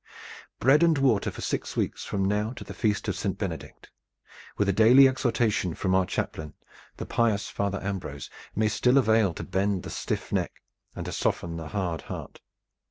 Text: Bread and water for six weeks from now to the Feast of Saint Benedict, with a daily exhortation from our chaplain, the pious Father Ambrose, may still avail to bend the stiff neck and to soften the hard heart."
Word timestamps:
Bread 0.59 0.81
and 0.81 0.97
water 0.97 1.29
for 1.29 1.41
six 1.41 1.77
weeks 1.77 2.03
from 2.03 2.25
now 2.25 2.53
to 2.53 2.63
the 2.63 2.73
Feast 2.73 3.07
of 3.07 3.15
Saint 3.15 3.37
Benedict, 3.37 3.91
with 4.57 4.67
a 4.67 4.73
daily 4.73 5.07
exhortation 5.07 5.75
from 5.75 5.93
our 5.93 6.07
chaplain, 6.07 6.55
the 6.97 7.05
pious 7.05 7.49
Father 7.49 7.79
Ambrose, 7.83 8.27
may 8.55 8.67
still 8.67 8.97
avail 8.97 9.31
to 9.35 9.43
bend 9.43 9.83
the 9.83 9.91
stiff 9.91 10.31
neck 10.31 10.53
and 10.95 11.05
to 11.05 11.11
soften 11.11 11.57
the 11.57 11.67
hard 11.67 12.01
heart." 12.01 12.39